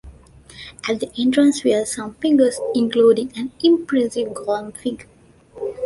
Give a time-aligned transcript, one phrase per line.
[0.89, 5.05] At the entrance were some figures including an impressive Gollum figure.